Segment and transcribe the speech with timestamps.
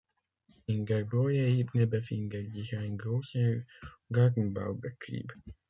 [0.65, 3.61] In der Broyeebene befindet sich ein grosser
[4.11, 5.31] Gartenbaubetrieb.